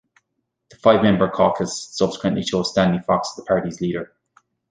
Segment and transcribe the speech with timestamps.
[0.71, 4.11] The five-member caucus subsequently chose Stanley Fox as the party's leader.